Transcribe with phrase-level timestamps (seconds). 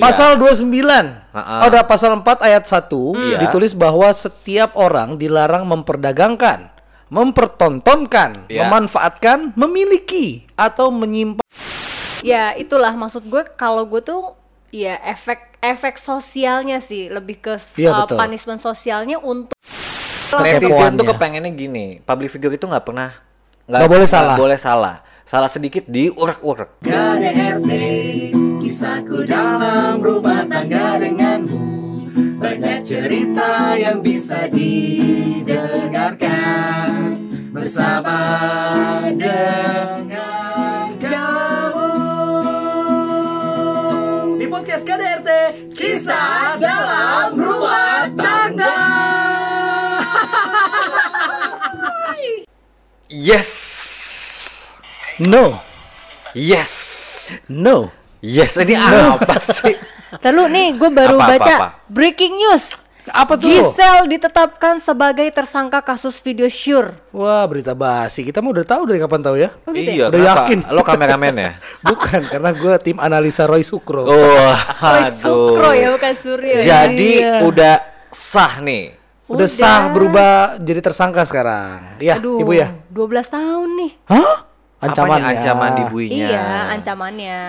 [0.00, 0.66] Pasal 29.
[1.30, 1.68] Ha-ha.
[1.68, 3.38] Ada pasal 4 ayat 1 Iya.
[3.38, 6.72] ditulis bahwa setiap orang dilarang memperdagangkan,
[7.06, 8.66] mempertontonkan, Iya.
[8.66, 11.44] memanfaatkan, memiliki atau menyimpan
[12.20, 14.36] Ya itulah maksud gue kalau gue tuh
[14.68, 18.16] ya efek efek sosialnya sih lebih ke Iya, uh, betul.
[18.20, 19.56] punishment sosialnya untuk
[20.30, 23.10] Netizen tuh kepengennya gini, public figure itu nggak pernah
[23.66, 24.36] Nggak boleh salah.
[24.38, 25.02] boleh salah.
[25.26, 26.82] Salah sedikit diurek-urek.
[28.70, 31.66] Kisahku dalam rumah tangga denganmu
[32.38, 37.18] Banyak cerita yang bisa didengarkan
[37.50, 38.14] Bersama
[39.18, 40.06] dengan
[41.02, 41.90] kamu
[44.38, 45.30] Di podcast KDRT
[45.74, 48.78] Kisah dalam rumah tangga
[53.10, 53.50] Yes.
[55.18, 55.58] no,
[56.38, 57.34] Yes.
[57.50, 57.90] no.
[58.20, 59.76] Yes, ini apa sih?
[60.28, 61.68] Lalu nih gue baru Apa, apa, baca apa?
[61.88, 62.76] breaking news.
[63.08, 63.48] Apa tuh?
[63.48, 66.92] Giselle ditetapkan sebagai tersangka kasus video sure.
[67.10, 68.20] Wah, berita basi.
[68.22, 69.48] Kita mah udah tahu dari kapan tahu ya?
[69.64, 70.06] Oh gitu iya, ya?
[70.12, 70.36] Udah kenapa?
[70.44, 70.58] yakin.
[70.68, 71.50] Lo kameramen ya?
[71.88, 74.04] Bukan, karena gue tim analisa Roy Sukro.
[74.04, 74.52] Oh,
[74.84, 75.02] Roy.
[75.16, 76.54] Sukro ya bukan Suryo.
[76.60, 76.62] ya?
[76.62, 77.34] Jadi Iya.
[77.48, 77.74] udah
[78.12, 78.94] sah nih.
[79.30, 81.96] Udah sah berubah jadi tersangka sekarang.
[82.02, 82.74] Ya, Aduh, Ibu ya.
[82.92, 83.92] 12 tahun nih.
[84.12, 84.49] Hah?
[84.80, 86.28] Ancaman Apanya ancaman di buinya.
[86.32, 87.40] Iya, ancamannya.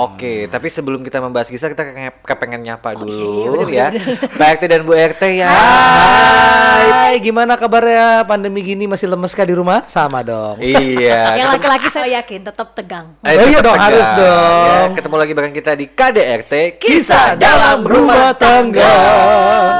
[0.00, 3.92] Oke, tapi sebelum kita membahas kisah kita ke- kepengen nyapa iya, dulu ya.
[4.32, 5.52] Pak RT dan Bu RT ya.
[5.52, 8.24] Hai, gimana kabarnya?
[8.24, 9.84] Pandemi gini masih lemes kah di rumah?
[9.84, 10.56] Sama dong.
[10.58, 11.36] Iya.
[11.44, 13.12] Yang laki-laki saya yakin tetap tegang.
[13.20, 13.84] Eh, Oh iya dong, tegang.
[13.84, 14.64] harus dong.
[14.64, 18.94] Ya, ketemu lagi bareng kita di KDRT Kisah dalam rumah tangga.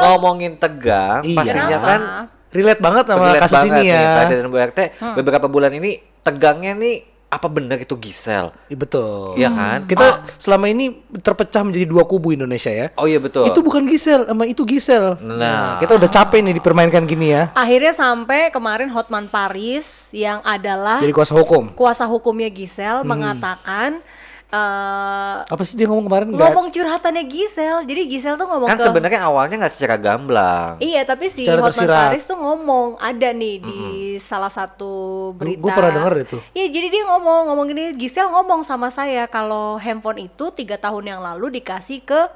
[0.04, 1.36] Ngomongin tegang, Iya.
[1.40, 1.88] pastinya Kenapa?
[1.88, 2.02] kan
[2.48, 4.08] Relate banget sama relate kasus banget ini nih, ya.
[4.08, 4.78] Pak RT dan Bu RT
[5.16, 5.90] beberapa bulan ini
[6.22, 8.56] tegangnya nih apa benar itu Gisel?
[8.72, 9.36] Iya, betul.
[9.36, 9.78] Iya kan?
[9.84, 12.88] Kita selama ini terpecah menjadi dua kubu Indonesia ya.
[12.96, 13.44] Oh iya betul.
[13.52, 15.20] Itu bukan Gisel, sama itu Gisel.
[15.20, 15.76] Nah.
[15.76, 17.52] kita udah capek nih dipermainkan gini ya.
[17.52, 21.76] Akhirnya sampai kemarin Hotman Paris yang adalah Jadi kuasa hukum.
[21.76, 24.00] kuasa hukumnya Giselle mengatakan
[24.48, 26.26] eh Apa sih dia ngomong kemarin?
[26.32, 27.84] Ngomong curhatannya Giselle.
[27.84, 30.80] Jadi Giselle tuh ngomong kan ke sebenarnya awalnya nggak secara gamblang.
[30.80, 32.00] Iya, tapi si Secara Hotman tersirat.
[32.08, 33.80] Paris tuh ngomong ada nih di
[34.16, 34.92] salah satu
[35.36, 35.60] berita.
[35.60, 36.36] gua pernah denger itu.
[36.56, 41.04] Iya, jadi dia ngomong ngomong gini, Giselle ngomong sama saya kalau handphone itu tiga tahun
[41.12, 42.32] yang lalu dikasih ke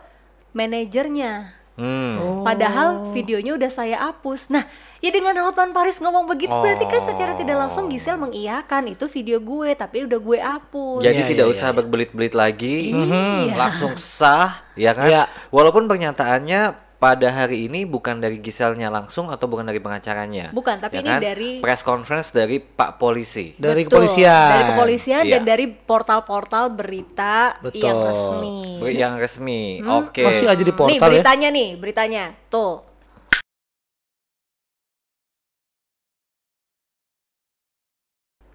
[0.53, 1.57] manajernya.
[1.81, 2.21] Hmm.
[2.21, 2.45] Oh.
[2.45, 4.53] Padahal videonya udah saya hapus.
[4.53, 4.69] Nah,
[5.03, 9.37] ya dengan Hotman Paris ngomong begitu berarti kan secara tidak langsung Giselle mengiyakan itu video
[9.37, 11.03] gue tapi udah gue hapus.
[11.03, 13.53] Jadi Iya, tidak iya, usah berbelit-belit lagi, Iya.
[13.61, 15.11] langsung sah, ya kan?
[15.11, 15.23] Iya.
[15.51, 16.61] Walaupun pernyataannya
[16.97, 20.55] pada hari ini bukan dari Giselnya langsung atau bukan dari pengacaranya.
[20.55, 21.19] Bukan, tapi ya ini kan?
[21.21, 23.59] dari- press conference dari Pak Polisi.
[23.59, 24.31] Dari Betul, kepolisian.
[24.49, 25.35] Dari kepolisian Iya.
[25.35, 27.83] dan dari portal-portal berita Betul.
[27.83, 28.59] yang resmi.
[28.79, 29.63] Ber- Yang resmi.
[29.83, 30.23] Hmm, Oke.
[30.23, 31.07] Masih aja di Nih portal ya.
[31.11, 32.25] beritanya nih, beritanya.
[32.47, 32.92] Tuh.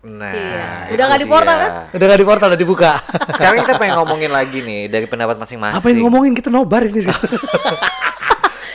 [0.10, 0.68] Nah, Iya.
[0.90, 1.62] Udah nggak di portal dia.
[1.62, 1.72] kan?
[1.92, 2.92] Udah gak di portal, udah dibuka.
[3.36, 5.78] Sekarang kita pengen ngomongin lagi nih dari pendapat masing-masing.
[5.78, 7.28] Apa yang ngomongin kita nobar ini sekarang.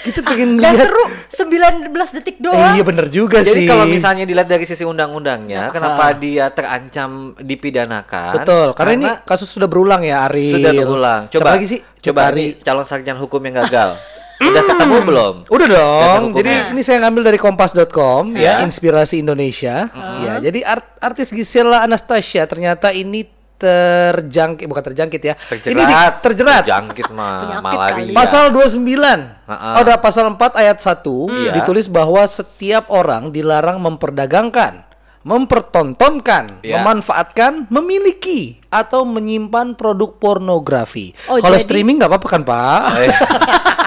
[0.02, 0.82] kita pengen Gak ngeliat.
[0.82, 2.74] seru 19 detik Eh, doang.
[2.74, 3.66] iya bener juga Jadi sih.
[3.66, 5.72] kalau misalnya dilihat dari sisi undang-undangnya, Nah.
[5.72, 8.34] kenapa dia terancam dipidanakan?
[8.36, 10.52] Betul, karena, ini kasus sudah berulang ya Ari.
[10.52, 11.20] sudah berulang.
[11.26, 11.80] Siapa Coba lagi sih?
[12.02, 12.20] Coba.
[12.28, 13.94] Ari calon sarjana hukum yang gagal.
[14.42, 15.34] Udah ketemu belum?
[15.46, 16.20] Udah dong.
[16.34, 18.66] Jadi ini saya ngambil dari kompas.com ya, Ya.
[18.66, 19.86] inspirasi Indonesia.
[20.18, 23.24] Ya, jadi art- artis Gisela Anastasia ternyata ini
[23.56, 25.34] terjangkit bukan terjangkit ya.
[25.38, 26.12] Ini di- Terjerat.
[26.20, 26.62] terjerat.
[26.64, 27.94] Terjangkit mah malaria.
[27.94, 28.12] kali.
[28.12, 29.38] Pasal 29.
[29.46, 29.78] Ha-ha.
[29.78, 31.54] Ada pasal 4 ayat 1 Iya.
[31.54, 34.82] ditulis bahwa setiap orang dilarang memperdagangkan,
[35.22, 41.12] mempertontonkan, memanfaatkan, memiliki atau menyimpan produk pornografi.
[41.26, 42.80] Oh, Kalau jadi- streaming nggak apa-apa kan, Pak?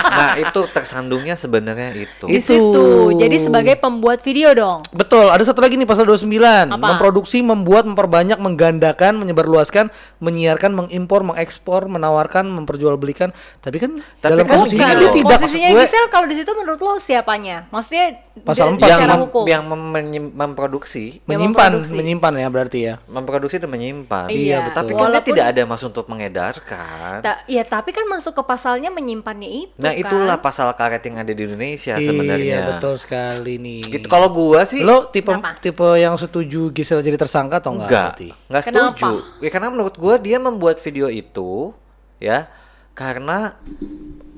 [0.05, 2.23] Eh, nah, itu tersandungnya sebenarnya itu.
[2.25, 2.39] Itu.
[2.47, 2.85] situ.
[3.17, 4.79] Jadi sebagai pembuat video dong.
[4.89, 6.71] Betul, ada satu lagi nih pasal 29.
[6.71, 6.95] Apa?
[6.95, 13.35] Memproduksi, membuat, memperbanyak, menggandakan, menyebarluaskan, menyiarkan, mengimpor, mengekspor, menawarkan, memperjualbelikan.
[13.59, 14.63] Tapi kan Tapi dalam kan
[14.95, 17.67] dia tidak Posisinya gue- Giselle kalau di situ menurut lo siapanya?
[17.67, 18.05] Maksudnya
[18.37, 18.87] Pasal di- empat.
[18.87, 19.43] yang secara mem- hukum.
[19.43, 21.91] yang mem- memproduksi, Yang menyimpan, memproduksi.
[21.93, 22.93] menyimpan ya berarti ya.
[23.05, 24.27] memproduksi dan menyimpan.
[24.27, 24.74] Iya, betul.
[24.75, 27.17] Tapi kan dia Walaupun- tidak ada maksud untuk mengedarkan.
[27.19, 30.01] Ta- ya tapi kan masuk ke pasalnya menyimpannya itu Nah, kan.
[30.03, 32.57] itulah pasal karet yang ada di Indonesia sebenarnya.
[32.59, 33.81] Iya, betul sekali nih.
[33.87, 34.05] Gitu.
[34.05, 35.55] Kalau gua sih Lo tipe Kenapa?
[35.57, 37.87] tipe yang setuju Gisel jadi tersangka atau enggak?
[37.87, 38.11] enggak,
[38.45, 38.99] enggak Kenapa?
[38.99, 39.11] setuju.
[39.39, 41.71] Ya karena menurut gua dia membuat video itu
[42.17, 42.51] ya
[42.91, 43.55] karena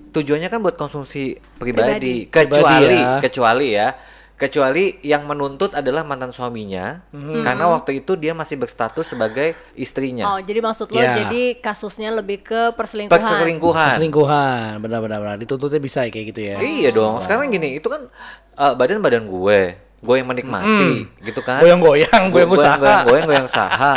[0.09, 3.17] tujuannya kan buat konsumsi pribadi, Pribadi kecuali ya.
[3.19, 3.87] kecuali ya
[4.37, 7.41] Kecuali yang menuntut adalah mantan suaminya, Hmm.
[7.41, 10.29] karena waktu itu dia masih berstatus sebagai istrinya.
[10.29, 11.25] Oh, jadi maksud lo Ya.
[11.25, 13.17] jadi kasusnya lebih ke perselingkuhan.
[13.17, 13.97] Perselingkuhan.
[13.97, 15.41] Selingkuhan, benar-benar.
[15.41, 16.61] Dituntutnya bisa ya kayak gitu ya.
[16.61, 17.25] Iya dong.
[17.25, 18.05] Sekarang gini, itu kan
[18.53, 21.57] eh, badan-badan gue, gue yang menikmati, gitu kan?
[21.57, 22.77] Goyang-goyang, goyang usaha.
[22.79, 23.91] goyang, goyang, goyang usaha.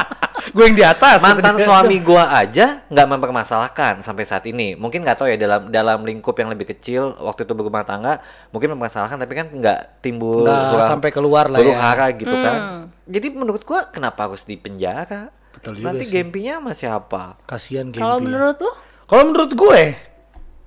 [0.51, 1.21] gue yang di atas.
[1.21, 1.69] Mantan gitu.
[1.69, 4.73] suami gue aja nggak mempermasalahkan sampai saat ini.
[4.75, 8.19] Mungkin nggak tahu ya dalam dalam lingkup yang lebih kecil waktu itu berumah tangga,
[8.49, 11.79] mungkin mempermasalahkan tapi kan nggak timbul Nggak hura- sampai keluar lah huru ya.
[11.79, 12.57] hara gitu kan.
[12.57, 12.83] Hmm.
[13.05, 15.29] Jadi menurut gua kenapa harus dipenjara?
[15.53, 16.17] Betul juga Nanti sih.
[16.17, 17.23] gempinya sama siapa?
[17.45, 18.25] Kasihan Kalau Gempi.
[18.25, 18.73] menurut lo?
[19.05, 19.83] Kalau menurut gue,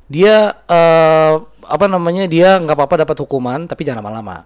[0.05, 1.33] dia eh,
[1.65, 4.45] apa namanya dia nggak apa-apa dapat hukuman, tapi jangan lama-lama.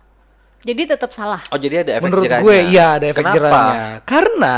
[0.68, 1.40] Jadi tetap salah.
[1.48, 2.44] Oh jadi ada efek Menurut jerahnya.
[2.44, 3.36] gue, iya ada efek Kenapa?
[3.40, 3.76] jerahnya.
[4.04, 4.56] Karena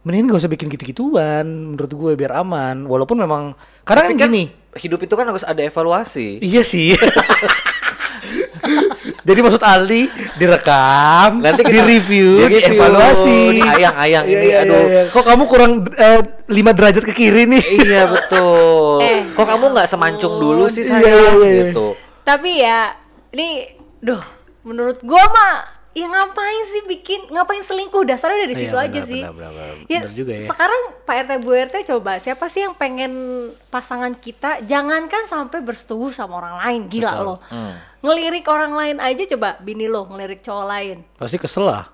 [0.00, 1.46] mendingan gak usah bikin gitu-gituan.
[1.72, 2.84] Menurut gue biar aman.
[2.84, 4.44] Walaupun memang karena Tapi kan gini.
[4.76, 6.36] hidup itu kan harus ada evaluasi.
[6.38, 6.92] Iya sih.
[9.20, 13.36] Jadi maksud Ali direkam, Nanti kita di-review, di-review, dievaluasi.
[13.52, 14.82] nih, ayang-ayang Iya, ini, iya, aduh.
[14.82, 15.02] iya.
[15.06, 17.62] Kok kamu kurang eh, 5 derajat ke kiri nih?
[17.80, 19.00] iya betul.
[19.00, 19.28] Eh.
[19.30, 21.04] Kok kamu nggak semancung dulu sih Iya, saya?
[21.04, 21.62] iya, iya.
[21.66, 21.86] Gitu.
[22.22, 22.78] Tapi ya,
[23.30, 23.48] ini,
[23.98, 24.20] duh,
[24.62, 25.54] menurut gua mah,
[25.90, 28.02] ya ngapain sih bikin, ngapain selingkuh?
[28.02, 29.20] Dasarnya dari Iya, situ aja benar, sih.
[29.20, 29.74] benar, benar, benar.
[29.84, 30.46] Ya, Benar juga ya.
[30.46, 33.12] Sekarang Pak RT Bu RT coba, siapa sih yang pengen
[33.68, 37.26] pasangan kita, jangankan sampai bersetubuh sama orang lain, gila Betul.
[37.26, 37.38] loh.
[37.46, 37.74] Hmm.
[38.00, 40.96] Ngelirik orang lain aja coba, bini lo ngelirik cowok lain.
[41.14, 41.84] Pasti kesel lah.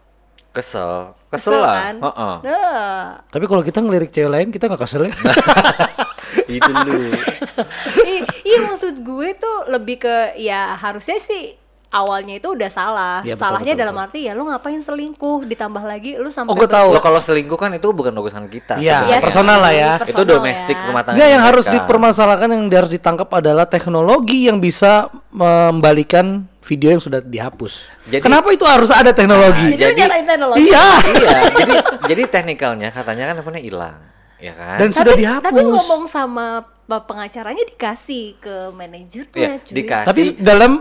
[0.51, 1.75] Kesel, kesel, Kesel lah.
[1.77, 1.95] kan?
[2.01, 2.35] Heeh.
[2.43, 5.15] Nah, Tapi kalau kita ngelirik cewek lain kita nggak kesel ya.
[6.49, 6.97] Itu lu.
[8.47, 13.17] Iya maksud gue tuh lebih ke ya harusnya sih awalnya itu udah salah.
[13.21, 16.55] Iya, betul, Salahnya betul, dalam arti ya lu ngapain selingkuh ditambah lagi lu sampai Oh,
[16.55, 16.89] gue tahu.
[16.91, 18.77] Lo kalau selingkuh kan itu bukan urusan kita.
[18.77, 19.21] Iya, sebenarnya.
[19.23, 19.91] personal lah ya.
[19.97, 20.85] personal Itu domestik ya.
[20.85, 21.17] rumah tangga.
[21.17, 21.77] Enggak yang harus mereka.
[21.79, 26.27] dipermasalahkan yang harus ditangkap adalah teknologi yang bisa membalikan
[26.61, 27.87] video yang sudah dihapus.
[28.05, 29.71] Jadi- Kenapa itu harus ada teknologi?
[29.71, 30.61] Jadi, lu Jadi- nyalain teknologi.
[30.65, 30.89] iya.
[31.07, 31.75] iya, jadi
[32.05, 33.97] jadi teknikalnya katanya kan handphonenya hilang,
[34.37, 34.77] ya kan?
[34.77, 35.45] Dan Tapi, sudah dihapus.
[35.45, 36.47] tapi ngomong sama
[36.83, 39.75] pe- pengacaranya dikasih ke manajernya Iya, cuy.
[39.79, 40.07] dikasih.
[40.11, 40.73] Tapi dalam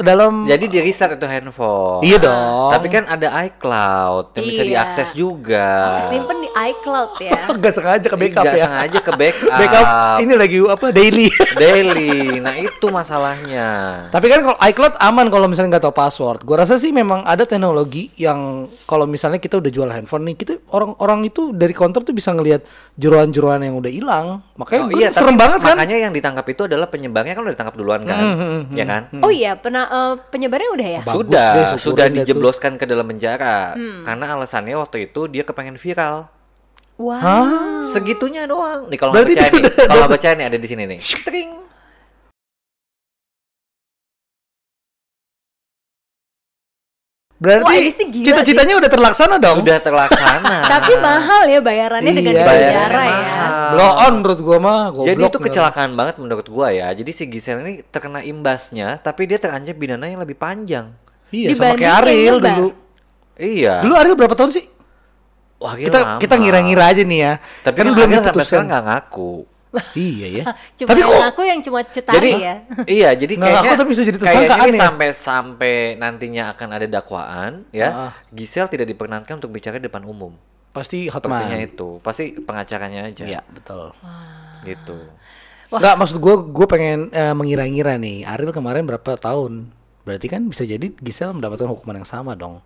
[0.00, 2.00] dalam jadi di reset itu handphone.
[2.00, 2.70] Iya dong.
[2.72, 4.70] Tapi kan ada iCloud yang bisa Iya.
[4.72, 5.68] diakses juga.
[6.08, 7.40] Simpen di iCloud ya.
[7.62, 8.64] Gak sengaja ke backup Nggak ya.
[8.64, 9.52] sengaja ke backup.
[9.60, 9.86] Backup
[10.18, 11.28] ini lagi apa daily.
[11.62, 12.10] daily.
[12.40, 13.68] Nah, itu masalahnya.
[14.08, 16.40] Tapi kan kalau iCloud aman kalau misalnya nggak tahu password.
[16.42, 20.52] Gua rasa sih memang ada teknologi yang kalau misalnya kita udah jual handphone nih, kita
[20.70, 22.64] orang-orang itu dari counter tuh bisa ngelihat
[22.94, 24.26] jeroan-jeroan yang udah hilang.
[24.54, 25.76] Makanya Oh, iya, serem banget kan.
[25.76, 28.24] Makanya yang ditangkap itu adalah penyebarnya kan udah ditangkap duluan kan,
[28.70, 29.02] ya kan?
[29.18, 31.02] Oh iya, pernah eh, penyebarnya udah ya?
[31.02, 32.14] Bagus sudah, deh, sudah tuh.
[32.22, 33.74] dijebloskan ke dalam penjara.
[33.74, 34.06] Hmm.
[34.06, 36.30] Karena alasannya waktu itu dia kepengen viral.
[36.94, 37.82] Wah.
[37.90, 38.86] Segitunya doang.
[38.86, 41.00] Nih kalau dia nih, kalau percaya nih ada di sini nih.
[41.26, 41.63] Tring.
[47.44, 47.76] Berarti
[48.24, 49.60] cita-citanya udah terlaksana dong.
[49.60, 50.56] Sudah terlaksana.
[50.74, 53.12] Tapi mahal ya bayarannya dengan Iya, Bayarannya penjara ya.
[53.12, 53.68] mahal.
[53.70, 55.06] Blow on menurut gua mah goblok.
[55.06, 55.46] Jadi itu bener.
[55.46, 56.88] kecelakaan banget menurut gua ya.
[56.90, 60.96] Jadi si Giselle ini terkena imbasnya, tapi dia terancam pidana yang lebih panjang.
[61.28, 62.66] Iya, sama Dibanding kayak yang Ariel dulu.
[63.34, 63.74] Iya.
[63.82, 64.64] Dulu Ariel berapa tahun sih?
[65.56, 66.20] Wah, Kita lama.
[66.20, 67.32] kita ngira-ngira aja nih ya.
[67.60, 69.32] Tapi kan kan belum Ariel sampai sekarang nggak ngaku.
[69.92, 70.44] Iya ya.
[70.78, 72.54] Cuma Tapi kok aku yang cuma cetari jadi ya.
[72.96, 76.86] iya jadi Nggak kayaknya ngaku tapi bisa jadi tersangka, kayaknya sampai sampai nantinya akan ada
[76.88, 78.12] dakwaan ya Ah.
[78.28, 80.34] Giselle tidak diperkenankan untuk bicara di depan umum
[80.70, 81.64] pasti sepertinya hotman.
[81.64, 83.94] itu pasti pengacaranya aja Iya, betul.
[84.62, 84.98] gitu
[85.70, 88.22] Enggak, maksud gue gue pengen eh, mengira-ngira nih.
[88.22, 89.66] Ariel kemarin berapa tahun?
[90.00, 92.62] Berarti kan bisa jadi Giselle mendapatkan hukuman yang sama dong.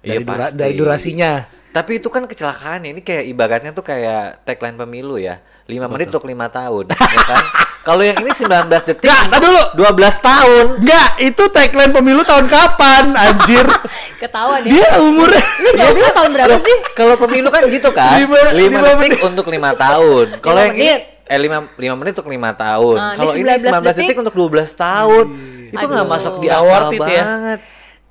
[0.00, 0.56] Dari, Iya, dura- pasti.
[0.56, 1.32] dari durasinya.
[1.72, 6.24] Tapi itu kan kecelakaan ini kayak ibaratnya tuh kayak tagline pemilu ya 5 menit untuk
[6.24, 6.84] lima tahun
[7.16, 7.44] ya kan
[7.82, 9.62] kalau yang ini 19 detik Nggak, tar dulu.
[9.74, 13.10] 12 tahun Enggak, itu tagline pemilu tahun kapan?
[13.10, 13.66] Anjir.
[14.22, 14.70] Ketahuan ya.
[14.70, 16.76] Dia umurnya Jadi lu tahun berapa sih?
[16.94, 20.94] kalau pemilu kan gitu kan Lima- 5 lima detik untuk lima tahun kalau yang ini
[20.94, 21.26] menit.
[21.26, 24.16] eh 5 5 menit untuk 5 tahun Ah, ini kalau ini 19 19 detik, detik
[24.20, 25.24] untuk 12 tahun
[25.72, 26.14] itu nggak Aduh.
[26.14, 27.24] masuk di akal worth it ya.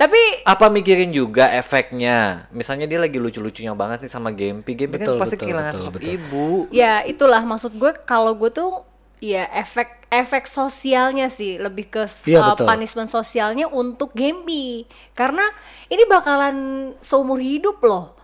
[0.01, 2.49] Tapi apa mikirin juga efeknya?
[2.49, 4.73] Misalnya dia lagi lucu-lucunya banget nih sama Gempi.
[4.73, 6.09] Gempi kan Betul, pasti betul, kehilangan betul, sosok betul.
[6.09, 6.47] ibu.
[6.73, 8.81] Ya itulah maksud gue kalau gue tuh
[9.21, 11.61] ya efek efek sosialnya sih.
[11.61, 12.65] Lebih ke Iya, uh, betul.
[12.65, 14.89] punishment sosialnya untuk Gempi.
[15.13, 15.45] Karena
[15.85, 16.55] ini bakalan
[16.97, 18.17] seumur hidup loh.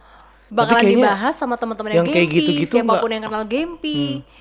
[0.49, 3.45] Bakalan kayaknya dibahas sama teman-teman yang yang kayak Gempi gitu-gitu siapa pun nggak- yang kenal
[3.45, 3.99] Gempi.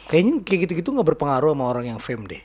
[0.09, 2.40] Kayaknya kayak gitu-gitu nggak berpengaruh sama orang yang fame deh.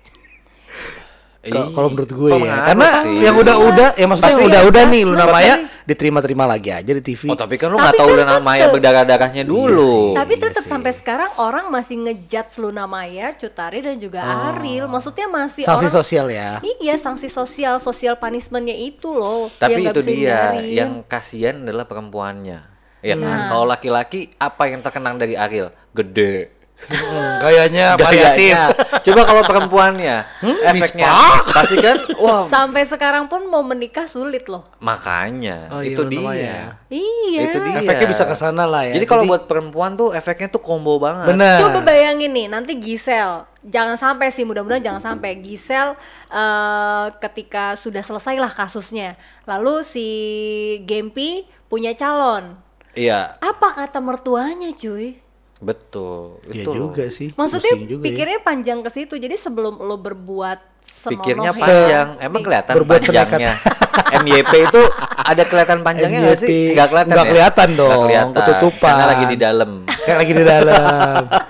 [1.42, 2.70] Kalau menurut gue ya.
[2.70, 3.18] Karena sih.
[3.26, 5.34] yang udah-udah, ya maksudnya yang Pasti udah-udah nih Luna lu.
[5.34, 5.54] Maya
[5.90, 7.34] diterima-terima lagi aja di TV.
[7.34, 10.14] Oh tapi kan lu nggak tahu kan Luna Maya berdarah-darahnya dulu.
[10.14, 14.86] Tapi Iya tetap sampai sekarang orang masih ngejudge Luna Maya, Cutari dan juga Ariel.
[14.86, 15.74] Maksudnya masih Oh.
[15.74, 16.62] Sanksi orang sosial ya.
[16.62, 19.50] Iya, sanksi sosial, sosial punishmentnya itu loh.
[19.58, 20.78] Tapi itu bisa dia dihindarin.
[20.78, 22.70] yang kasihan adalah perempuannya.
[23.02, 23.26] Ya kan?
[23.26, 23.50] Nah.
[23.50, 25.74] Kalau laki-laki apa yang terkenang dari Ariel?
[25.90, 26.61] Gede.
[26.82, 28.54] Hmm, Gayanya variatif.
[29.06, 30.18] Coba kalau perempuannya,
[30.64, 31.46] efeknya mispak.
[31.50, 34.66] pasti kan wah Sampai sekarang pun mau menikah sulit loh.
[34.78, 36.34] makanya Oh, iya, itu Maya.
[36.34, 36.58] dia.
[36.90, 37.40] Iya.
[37.44, 37.78] Itu dia.
[37.80, 38.94] Efeknya bisa ke sana lah ya.
[38.94, 41.30] Jadi kalau buat perempuan tuh efeknya tuh combo banget.
[41.30, 41.58] Benar.
[41.60, 45.96] Coba bayangin nih, nanti Gisel, jangan sampai sih, mudah-mudahan jangan sampai Gisel
[46.28, 50.08] eh, ketika sudah selesai lah kasusnya, lalu si
[50.82, 52.60] Gempi punya calon,
[52.92, 55.16] Iya, apa kata mertuanya cuy?
[55.62, 56.42] Betul.
[56.50, 56.90] Iya Itu loh.
[56.90, 57.30] juga sih.
[57.32, 58.06] Maksudnya Pusing juga ya.
[58.10, 63.54] pikirnya panjang ke situ, jadi sebelum lo berbuat Pikirnya panjang, emang kelihatan berbuat panjangnya.
[64.26, 64.82] MYP itu
[65.14, 66.50] ada kelihatan panjangnya nggak sih?
[66.50, 66.74] MYP.
[66.74, 67.32] Nggak kelihatan Nggak ya?
[67.32, 68.34] kelihatan dong, kelihatan.
[68.34, 68.92] ketutupan.
[68.92, 69.70] Karena lagi di dalam.
[69.86, 71.22] Kayak lagi di dalam.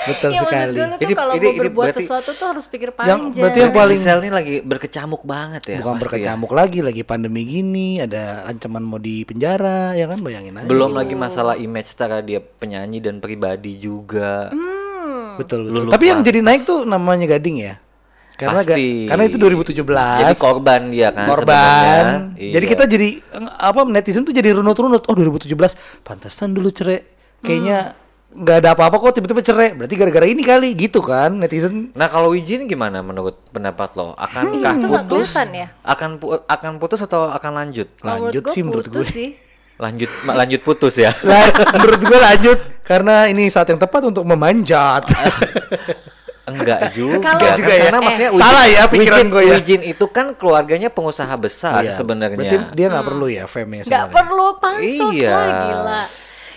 [0.00, 0.72] Betul Ya sekali.
[0.72, 3.20] gue tuh Ini- kalau ini- mau ini berbuat berarti- sesuatu tuh harus pikir Yang- panjang.
[3.36, 5.78] berarti yang paling- Gisel ini lagi berkecamuk banget ya.
[5.78, 6.00] Bukan ya.
[6.00, 10.66] berkecamuk lagi, lagi pandemi gini, ada ancaman mau di penjara, ya kan bayangin aja.
[10.66, 14.48] Belum lagi masalah image secara dia penyanyi dan pribadi juga.
[14.48, 15.36] Hmm.
[15.36, 15.88] betul betul.
[15.88, 17.74] Lulus Tapi yang jadi naik tuh namanya Gading ya.
[18.34, 19.04] Karena ga- Pasti.
[19.04, 20.18] karena itu 2017.
[20.18, 21.56] Jadi korban dia kan korban.
[21.60, 22.18] sebenarnya.
[22.50, 22.72] Jadi Iya.
[22.72, 25.04] kita jadi eng- apa netizen tuh jadi runut-runut.
[25.04, 27.04] Oh 2017 pantesan dulu cerai.
[27.38, 27.92] Kayaknya
[28.32, 29.72] nggak ada apa-apa kok tiba-tiba cerai.
[29.72, 31.90] Berarti gara-gara ini kali gitu kan netizen.
[31.92, 34.14] Nah kalau Wijin gimana menurut pendapat lo?
[34.14, 35.28] Akankah Hmm, putus?
[35.28, 35.66] kelihatan ya?
[35.82, 37.88] Akan pu- akan putus atau akan lanjut?
[38.00, 39.12] Lanjut sih menurut putus gue.
[39.12, 39.30] sih.
[39.76, 41.10] Lanjut lanjut putus ya.
[41.24, 45.08] Lah, menurut gue lanjut karena ini saat yang tepat untuk memanjat.
[46.42, 47.30] Enggak juga.
[47.32, 47.82] Kan, juga ya.
[47.86, 48.04] Karena Eh.
[48.04, 49.54] maksudnya Salah ya pikiran Wijin, gue ya.
[49.56, 51.94] Wijin itu kan keluarganya pengusaha besar Iya.
[51.94, 52.34] sebenarnya.
[52.36, 55.30] Berarti dia nggak perlu ya fame nggak perlu pansos Iya.
[55.30, 56.02] lah gila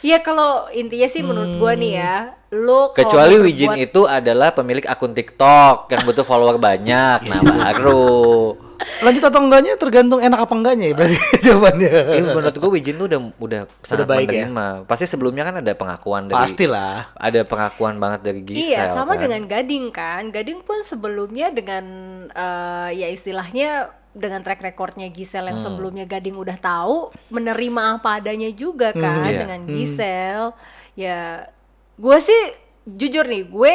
[0.06, 2.16] ya kalau intinya sih menurut gua nih ya
[2.52, 7.24] lo Kecuali Wijin berbuat- itu adalah pemilik akun TikTok yang butuh follower banyak.
[7.26, 8.54] Nah, baru.
[9.00, 11.18] Lanjut atau enggaknya tergantung enak apa enggaknya ya berarti
[11.48, 11.92] jawabannya.
[12.14, 14.46] Ini menurut gue Wijin tuh udah udah sangat baik ya?
[14.46, 14.68] menerima.
[14.86, 17.10] Pasti sebelumnya kan ada pengakuan dari Pastilah.
[17.16, 18.70] ada pengakuan banget dari Gisel.
[18.70, 19.24] Iya, sama kan.
[19.24, 20.24] dengan Gading kan.
[20.30, 21.86] Gading pun sebelumnya dengan
[22.30, 28.54] eh, ya istilahnya dengan track recordnya Gisel yang sebelumnya Gading udah tahu menerima apa adanya
[28.54, 29.42] juga kan iya.
[29.42, 30.54] dengan Gisel.
[30.94, 31.50] Ya,
[31.98, 32.42] gue sih
[32.86, 33.74] jujur nih, gue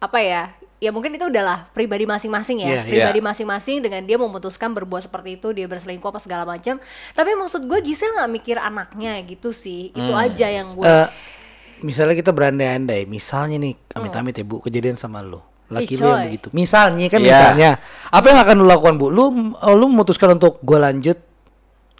[0.00, 0.56] apa ya?
[0.80, 3.28] Ya mungkin itu adalah pribadi masing-masing ya, Iya, pribadi iya.
[3.28, 6.80] masing-masing dengan dia memutuskan berbuat seperti itu, dia berselingkuh apa segala macam.
[7.12, 10.88] Tapi maksud gue Gisel nggak mikir anaknya gitu sih, itu aja yang gue.
[10.88, 11.08] Eh,
[11.84, 15.49] misalnya kita berandai-andai, misalnya nih amit-amit ya Bu kejadian sama lu.
[15.70, 16.48] Laki lu yang begitu.
[16.50, 17.28] Misalnya kan Iya.
[17.30, 17.70] misalnya.
[18.10, 19.06] Apa yang akan lu lakukan Bu?
[19.08, 19.24] Lu
[19.54, 21.16] lu memutuskan untuk gua lanjut,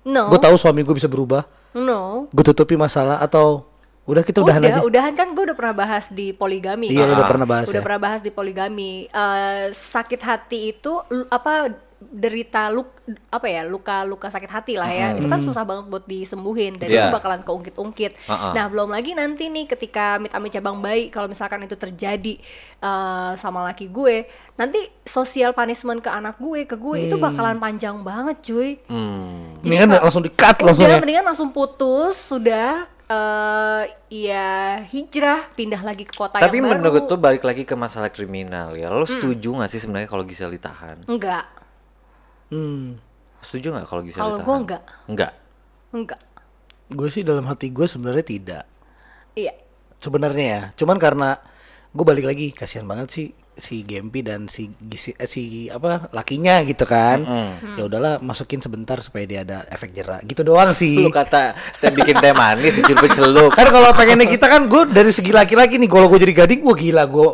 [0.04, 1.46] no, gue tahu suami gue bisa berubah,
[1.78, 2.26] no.
[2.34, 3.68] gue tutupi masalah atau
[4.10, 4.82] udah kita udahan udah, aja.
[4.82, 6.90] udahan kan gue udah pernah bahas di poligami.
[6.90, 7.14] Iya, kan?
[7.14, 7.84] udah pernah bahas Udah ya.
[7.86, 9.06] pernah bahas di poligami.
[9.06, 10.98] Eh, sakit hati itu
[11.30, 11.70] apa
[12.02, 12.88] derita luk
[13.28, 16.88] apa ya luka luka sakit hati lah ya itu kan susah banget buat disembuhin dan
[16.88, 16.96] Iya.
[16.96, 18.16] itu bakal keungkit-ungkit.
[18.24, 18.52] Uh-uh.
[18.52, 22.40] Nah belum lagi nanti nih ketika amit-amit cabang bayi kalau misalkan itu terjadi
[22.78, 28.00] eh, sama laki gue nanti sosial punishment ke anak gue ke gue itu bakalan panjang
[28.00, 28.70] banget cuy.
[28.86, 29.60] Hmm.
[29.60, 31.00] Jadi Mendingan langsung di-cut langsung Udah, ya.
[31.00, 34.48] mendingan langsung putus sudah eh ya
[34.84, 36.74] hijrah pindah lagi ke kota Tapi yang baru.
[36.78, 38.88] menurut tuh balik lagi ke masalah kriminal ya.
[38.88, 41.02] Lo setuju nggak sih sebenarnya kalau Gisel ditahan?
[41.04, 41.42] enggak,
[42.50, 42.98] Hmm.
[43.40, 44.44] Setuju nggak kalau Gisel Kalau ditahan?
[44.44, 44.82] gua nggak.
[45.06, 45.32] Enggak.
[45.90, 46.20] enggak.
[46.88, 48.64] Gue sih dalam hati gue sebenarnya tidak.
[49.32, 49.54] Iya.
[49.96, 51.38] Sebenarnya ya, cuman karena
[51.88, 56.58] gue balik lagi kasihan banget sih si Gempi dan si Gisi- eh, si apa lakinya
[56.62, 57.22] gitu kan.
[57.76, 60.24] Ya udahlah masukin sebentar supaya dia ada efek jerak.
[60.24, 60.96] Gitu doang sih.
[60.96, 63.50] Lu kata teh bikin teh manis dicelup celuk.
[63.52, 66.74] kan kalau pengennya kita kan gue dari segi laki-laki nih kalau gue jadi gading gue
[66.80, 67.28] gila gue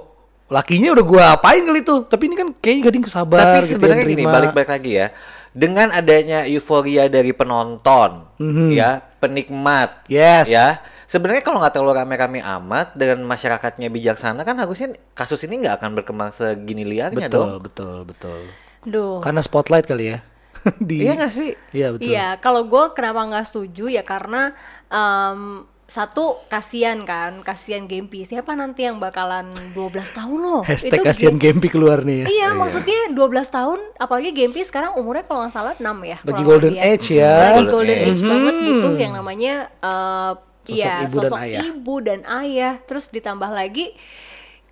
[0.47, 3.99] lakinya udah gue apain kali itu tapi ini kan kayaknya gading kesabar Tapi gitu, sebenarnya
[3.99, 4.33] yang gini, terima.
[4.33, 5.07] balik-balik lagi ya.
[5.51, 8.29] Dengan adanya euforia dari penonton,
[8.71, 10.47] ya, penikmat, Yes.
[10.47, 10.79] ya.
[11.07, 15.91] Sebenarnya kalau nggak terlalu rame-rame amat dengan masyarakatnya bijaksana kan harusnya kasus ini nggak akan
[15.95, 17.63] berkembang segini liarnya betul dong.
[17.63, 18.41] betul betul
[18.83, 19.19] Duh.
[19.19, 20.19] karena spotlight kali ya
[20.83, 21.55] di Iya nggak sih?
[21.71, 24.51] iya betul Iya, kalau gue kenapa nggak setuju ya karena
[24.87, 28.23] em, satu kasihan kan, kasihan Gempi.
[28.23, 29.79] Siapa nanti yang bakalan 12
[30.13, 30.63] tahun loh?
[30.63, 33.17] hashtag Itu kasihan Gem- Gempi keluar nih ya Iya, maksudnya 12
[33.49, 36.19] tahun, apalagi Gempi sekarang umurnya kalau nggak salah 6 ya.
[36.19, 36.91] Lagi kurang golden lebih ya.
[36.93, 37.33] age ya.
[37.33, 38.11] Lagi Golden golden age.
[38.11, 40.33] age banget butuh yang namanya eh
[40.67, 41.61] Sosok iya, ibu dan sosok ayah.
[41.63, 42.75] ibu dan ayah.
[42.83, 43.87] Terus ditambah lagi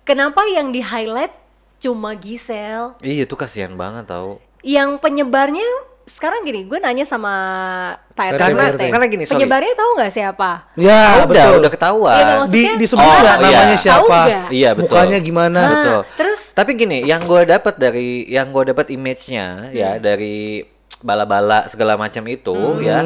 [0.03, 1.31] kenapa yang di highlight
[1.77, 2.99] cuma Gisel.
[2.99, 4.43] Iya tuh kasihan banget tau.
[4.59, 5.63] Yang penyebarnya
[6.05, 7.33] sekarang gini, gue nanya sama
[8.13, 8.39] Pak RT.
[8.39, 8.81] Karena- RT.
[8.87, 9.33] karena gini, sorry.
[9.41, 10.49] penyebarnya tahu nggak siapa?
[10.77, 11.59] Ya, Ah, udah, betul.
[11.59, 12.13] udah ketahuan.
[12.15, 13.33] Iya, nggak Di disebut Oh, iya.
[13.35, 14.19] namanya Tahu siapa?
[14.47, 14.85] Iya betul.
[14.87, 15.59] Mukanya gimana?
[15.59, 16.01] Nah, Betul.
[16.15, 20.01] terus Tapi gini, yang gue dapat dari yang gue dapat image-nya ya Hmm.
[20.01, 20.63] dari
[21.01, 22.79] bala-bala segala macam itu Hmm.
[22.79, 22.99] ya.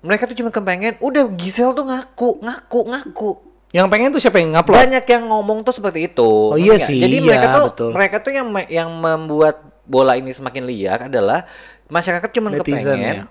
[0.00, 3.30] Mereka tuh cuma kepengen udah Gisel tuh ngaku, ngaku, ngaku.
[3.70, 4.80] Yang pengen tuh siapa yang ngupload?
[4.80, 6.26] Banyak yang ngomong tuh seperti itu.
[6.26, 7.90] Oh, iya sih, Jadi iya, mereka tuh betul.
[7.94, 11.46] mereka tuh yang yang membuat bola ini semakin liar adalah
[11.90, 13.24] masyarakat cuma Netizen, kepengen ya.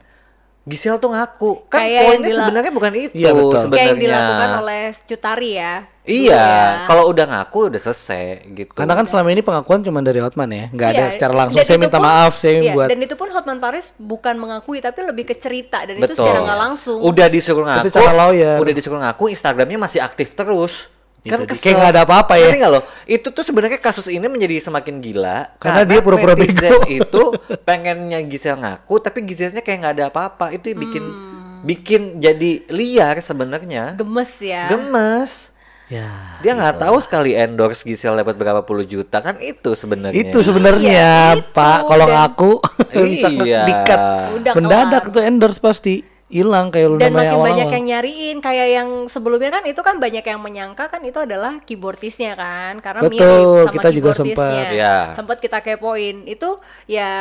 [0.62, 1.66] Gisel tuh ngaku.
[1.66, 3.50] Kan Kayak yang poinnya dila- sebenarnya bukan itu Iya, betul.
[3.58, 3.74] sebenarnya.
[3.74, 5.74] kayak yang dilakukan oleh Cutari ya.
[6.04, 6.86] Iya, ya.
[6.86, 8.72] kalau udah ngaku udah selesai gitu.
[8.74, 11.58] Karena kan selama ini pengakuan cuma dari Hotman ya, nggak ada Iya, secara langsung.
[11.58, 14.36] dan Saya itu minta pun- maaf, saya iya, buat Dan itu pun Hotman Paris bukan
[14.36, 16.18] mengakui tapi lebih ke cerita dan itu Betul.
[16.20, 16.98] secara nggak langsung.
[17.00, 17.84] Udah disuruh ngaku.
[17.84, 18.58] Itu cara lawyer.
[18.58, 20.90] Udah disuruh ngaku Instagramnya masih aktif terus.
[21.22, 21.62] Kan kesel.
[21.62, 22.48] Kayak nggak ada apa-apa ya.
[22.48, 22.82] Ngerti nggak lo?
[23.06, 26.80] Itu tuh sebenarnya kasus ini menjadi semakin gila Karena dia pura-pura bego.
[27.02, 27.24] itu
[27.62, 30.52] pengennya Gisel ngaku tapi Giselnya kayak nggak ada apa-apa.
[30.52, 31.68] Itu yang bikin Hmm.
[31.68, 33.94] bikin jadi liar sebenarnya.
[33.94, 34.70] Gemes ya.
[34.70, 35.52] Gemes.
[35.86, 36.08] ya.
[36.40, 40.16] Dia nggak tahu sekali endorse Gisel dapat berapa puluh juta kan itu sebenarnya.
[40.16, 41.52] Itu sebenarnya itu.
[41.52, 42.52] Pak, kalau ngaku
[43.10, 43.66] bisa Iya.
[43.66, 44.00] dikat.
[44.38, 45.14] Udah Mendadak kelar.
[45.14, 47.74] tuh endorse pasti hilang kayak lu dan makin banyak awal-awal.
[47.74, 52.38] yang nyariin kayak yang sebelumnya kan itu kan banyak yang menyangka kan itu adalah keyboardisnya
[52.38, 54.38] kan karena Betul, mirip sama kita juga keyboardisnya.
[54.38, 54.66] sempat.
[54.70, 54.98] Iya.
[55.18, 56.50] sempat kita kepoin itu
[56.86, 57.12] ya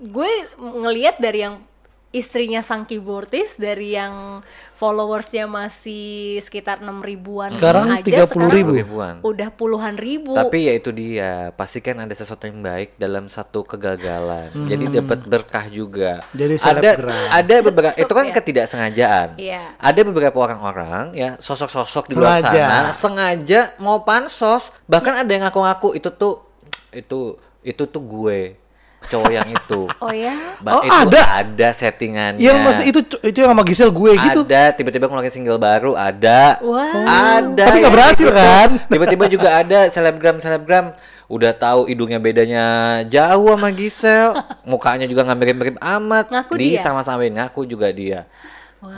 [0.00, 1.60] gue ngelihat dari yang
[2.08, 4.40] istrinya sang keyboardis dari yang
[4.78, 6.06] followersnya masih
[6.38, 8.72] sekitar enam ribuan Sekarang aja 30 sekarang ribu.
[8.72, 9.14] ribuan.
[9.20, 13.66] udah puluhan ribu Tapi ya itu dia, pasti kan ada sesuatu yang baik dalam satu
[13.66, 14.54] kegagalan.
[14.54, 16.22] Jadi dapat berkah juga.
[16.22, 16.38] Hmm.
[16.38, 16.62] Jadi ada
[16.94, 17.26] selebgram.
[17.28, 18.32] ada beberapa itu kan Ya.
[18.32, 19.28] ketidaksengajaan.
[19.36, 19.62] Iya.
[19.76, 22.64] Ada beberapa orang-orang ya sosok-sosok di luar Sengaja.
[22.64, 26.46] sana sengaja mau pansos, bahkan ada yang ngaku-ngaku itu tuh
[26.90, 28.54] itu itu tuh gue
[29.00, 29.80] cowok yang itu.
[30.04, 31.22] oh ya Ba- Oh, itu ada?
[31.40, 32.42] ada settingannya.
[32.42, 34.40] Yang maksud itu itu yang sama Gisel gue gitu.
[34.42, 36.58] Ada tiba-tiba ngeluarin single baru ada.
[36.58, 37.06] Wow.
[37.06, 37.62] Ada.
[37.64, 38.34] Tapi nggak yang berhasil, gitu.
[38.34, 38.68] kan?
[38.90, 40.90] Tiba-tiba juga ada selebgram selebgram
[41.28, 42.64] udah tahu hidungnya bedanya
[43.04, 44.32] jauh sama Gisel,
[44.64, 46.26] mukanya juga nggak mirip-mirip amat.
[46.32, 46.80] Ngaku di dia?
[46.80, 48.24] sama-samain ngaku juga dia.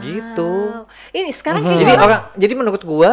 [0.01, 0.53] Gitu.
[0.71, 0.85] Wow.
[1.11, 1.73] ini sekarang Hmm.
[1.73, 3.11] kayaknya Jadi orang- orang jadi menurut gua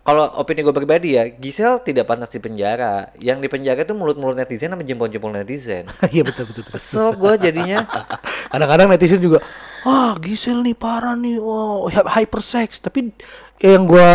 [0.00, 3.12] kalau opini gue pribadi ya, Gisel tidak pantas di penjara.
[3.20, 5.84] Yang di penjara itu mulut-mulut netizen sama jempol-jempol netizen.
[6.14, 6.64] Iya betul betul.
[6.64, 6.80] betul.
[6.80, 7.84] Kesel gue jadinya.
[8.52, 9.44] Kadang-kadang netizen juga,
[9.84, 12.80] ah Gisel nih parah nih, wow hypersex.
[12.80, 13.12] Tapi
[13.60, 14.10] yang gua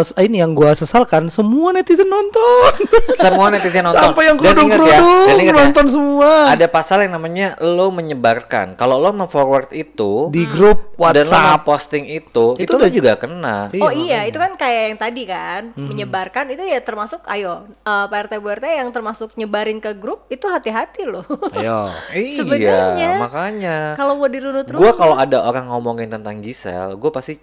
[0.00, 2.72] eh, ini yang gua sesalkan semua netizen nonton.
[3.20, 4.00] Semua netizen nonton.
[4.12, 6.30] Sampai yang Dan ingat ya, kerudung-kerudung dan ingat ya, nonton semua.
[6.48, 8.72] Ada pasal yang namanya lo menyebarkan.
[8.72, 11.64] Kalau lo memforward itu Di grup dan lo WhatsApp.
[11.64, 13.56] posting itu, itu, Itu lo udah- juga kena.
[13.68, 14.30] Iya, oh iya, makanya.
[14.32, 18.48] itu kan kayak yang tadi kan, menyebarkan itu ya termasuk ayo eh, Pak RT Bu
[18.48, 21.24] RT yang termasuk nyebarin ke grup itu hati-hati loh.
[21.52, 21.92] Ayo.
[22.16, 23.76] Iya, Sebenarnya, makanya.
[23.92, 27.36] Kalau mau dirunut Gua kalau ada orang ngomongin tentang Gisel, gue pasti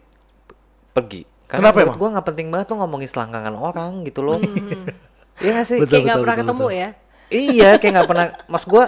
[0.91, 1.32] pergi.
[1.53, 1.97] Karena Kenapa emang?
[2.01, 4.41] gue nggak penting banget tuh ngomongin selangkangan orang gitu loh.
[5.35, 5.77] Iya gak sih?
[5.77, 6.77] Betul, kayak nggak betul, pernah betul, ketemu betul.
[6.77, 6.89] ya.
[7.31, 8.25] iya, kayak nggak pernah.
[8.47, 8.83] Mas gue,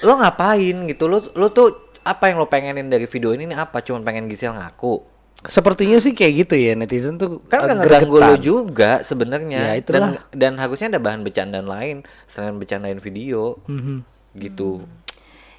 [0.00, 1.04] lo ngapain gitu?
[1.04, 1.68] Lo lo tuh
[2.00, 3.78] apa yang lo pengenin dari video ini nih apa?
[3.80, 5.02] Cuman pengen Gisel ngaku.
[5.40, 9.72] Sepertinya sih kayak gitu ya netizen tuh kan agak nggak ngeganggu lo juga sebenarnya Ya,
[9.72, 10.10] dan itulah.
[10.30, 14.04] dan harusnya ada bahan bercandaan lain selain bercandain video Mhm.
[14.36, 14.84] gitu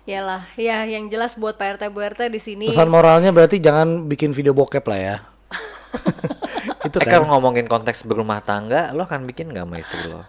[0.04, 2.65] Yalah, ya yang jelas buat Pak RT Bu RT di sini.
[2.67, 5.15] Pesan moralnya berarti jangan bikin video bokep lah ya.
[6.88, 7.12] itu eh, kan.
[7.12, 10.21] kalau ngomongin konteks berumah tangga lo akan bikin nggak sama istri lo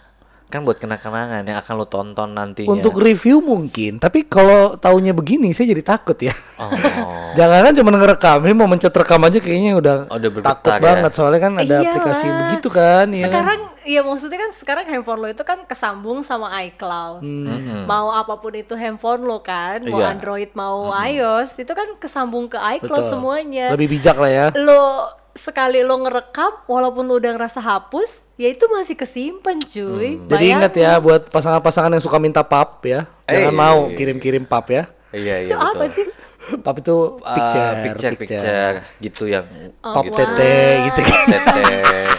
[0.52, 5.56] kan buat kenang-kenangan yang akan lo tonton nantinya Untuk review mungkin, tapi kalau taunya begini
[5.56, 6.36] saya jadi takut ya.
[6.60, 6.68] oh,
[7.40, 10.84] Jangan kan cuma ngerekam, ini mau mencet rekam aja kayaknya udah, Oh, udah takut ya?
[10.84, 11.88] banget soalnya kan ada Iyalah.
[11.88, 13.24] aplikasi begitu kan ya.
[13.24, 13.28] kan?
[13.32, 17.24] sekarang ya maksudnya kan sekarang handphone lo itu kan kesambung sama iCloud.
[17.24, 17.88] Mm-mm.
[17.88, 20.12] Mau apa pun itu handphone lo kan, mau Iya.
[20.12, 23.12] Android mau iOS, itu kan kesambung ke iCloud Betul.
[23.16, 23.72] semuanya.
[23.72, 24.46] Lebih bijak lah ya.
[24.52, 30.16] Lo sekali lo ngerekam walaupun lo udah ngerasa hapus, ya itu masih kesimpan cuy.
[30.16, 30.28] Hmm.
[30.28, 33.56] Jadi ingat ya buat pasangan-pasangan yang suka minta pap ya, jangan Eh.
[33.56, 34.84] mau kirim-kirim pap ya.
[35.10, 36.06] iya Itu iya apa betul sih?
[36.42, 39.46] Pap itu Ah, picture, picture, picture, gitu yang
[39.78, 40.18] Oh, Pap gitu.
[40.18, 41.26] tete gitu kan.
[41.28, 41.62] tete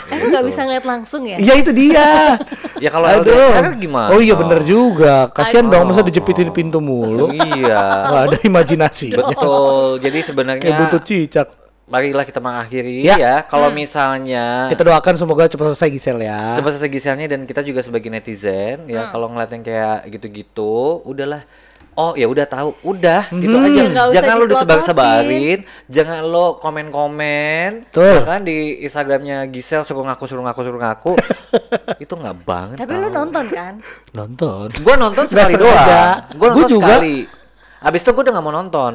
[0.08, 1.36] Eh lo nggak bisa ngeliat langsung ya?
[1.36, 2.40] Iya itu dia.
[2.84, 3.08] ya kalau.
[3.20, 5.28] LDR gimana Oh iya bener juga.
[5.28, 7.34] Kasihan dong masa dijepitin pintu mulu.
[7.34, 9.12] iya Nggak ada imajinasi.
[9.12, 11.48] betul jadi sebenarnya Kayak butut cicak.
[11.86, 13.16] Marilah kita mengakhiri Ya.
[13.16, 13.36] ya.
[13.44, 16.56] Kalau misalnya Kita doakan semoga cepat selesai Gisel ya.
[16.56, 18.90] Cepat selesai Giselnya dan kita juga sebagai netizen Hmm.
[18.90, 21.44] ya kalau ngeliat yang kayak gitu-gitu udahlah
[21.94, 23.68] oh ya udah tahu udah gitu Hmm.
[23.68, 24.50] aja Ya, jangan lo dipelototin.
[24.50, 28.16] disebar-sebarin jangan lo komen-komen Betul.
[28.16, 31.14] ya kan di Instagramnya Gisel suruh ngaku suruh ngaku suruh ngaku
[32.04, 33.74] itu nggak banget Tapi lu nonton kan?
[34.12, 34.68] Nonton.
[34.74, 36.86] gue nonton sekali doang gue nonton Gua juga.
[36.90, 37.16] sekali
[37.80, 38.94] abis itu gue udah nggak mau nonton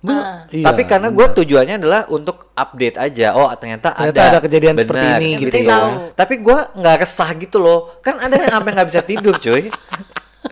[0.00, 0.48] Ah.
[0.48, 4.84] Iya, tapi karena gue tujuannya adalah untuk update aja oh ternyata, Ternyata ada kejadian Bener,
[4.88, 5.68] seperti ini gitu ya.
[5.76, 5.88] tahu.
[6.16, 9.68] tapi gue nggak resah gitu loh kan ada yang sampai nggak bisa tidur cuy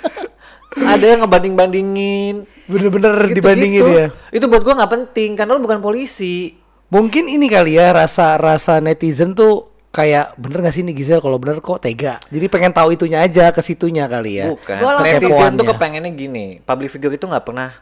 [0.92, 2.36] ada yang ngebanding bandingin
[2.68, 4.06] bener-bener dibandingin ya.
[4.28, 6.52] itu buat gue nggak penting karena lo bukan polisi
[6.88, 11.36] Mungkin ini kali ya rasa rasa netizen tuh kayak bener gak sih nih Gisel kalau
[11.36, 12.16] bener kok tega.
[12.32, 14.48] Jadi pengen tahu itunya aja ke situnya kali ya.
[14.48, 15.68] bukan Gua netizen tuh Kepoannya.
[15.76, 17.76] kepengennya gini public figure itu nggak pernah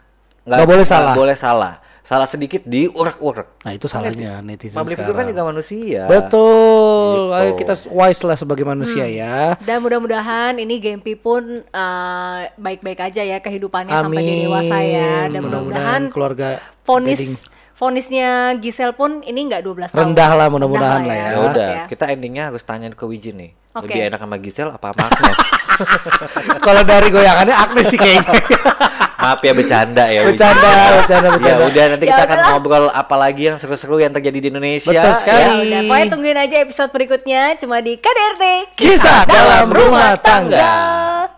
[0.47, 1.15] Nggak boleh salah.
[1.15, 5.31] boleh salah salah sedikit diurak-urak Nah itu salahnya netizen public figure kan sekarang.
[5.35, 7.19] juga manusia Betul.
[7.19, 7.35] Gitu.
[7.35, 9.59] Ayo kita wise lah sebagai manusia ya.
[9.59, 14.47] Dan mudah-mudahan ini Gempi pun eh, baik-baik aja ya kehidupannya sampai Amin.
[14.47, 15.27] dewasa ya.
[15.27, 17.35] Dan mudah-mudahan keluarga vonis wedding
[17.75, 19.99] vonisnya Gisel pun ini nggak 12 tahun.
[20.01, 21.29] rendah lah mudah-mudahan lah ya.
[21.29, 21.85] ya udah Ya.
[21.85, 23.85] kita endingnya harus tanya ke Wijin nih Oke.
[23.85, 25.39] lebih enak sama Gisel apa sama Agnes
[26.65, 28.33] Kalau dari goyangannya Agnes sih kayaknya.
[29.27, 30.23] maaf ya bercanda ya.
[30.23, 30.71] Bercanda,
[31.03, 31.59] bercanda, bercanda.
[31.59, 34.95] Ya udah nanti ya kita akan ngobrol apa lagi yang seru-seru yang terjadi di Indonesia.
[34.95, 35.43] Betul ya sekali.
[35.43, 38.45] Ya udah, pokoknya tungguin aja episode berikutnya cuma di KDRT.
[38.79, 40.55] Kisah, dalam rumah tangga.
[40.55, 41.35] tangga.